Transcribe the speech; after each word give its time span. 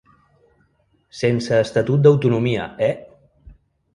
Sense 1.17 1.59
“estatut 1.65 2.03
d’autonomia”, 2.05 2.65
eh! 2.87 2.97